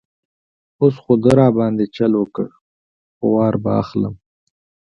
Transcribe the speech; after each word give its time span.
اوس 0.81 0.95
خو 1.03 1.13
ده 1.23 1.31
را 1.37 1.47
باندې 1.57 1.85
چل 1.95 2.11
وکړ، 2.17 2.47
خو 3.15 3.25
وار 3.33 3.55
به 3.63 3.71
اخلم. 3.81 4.15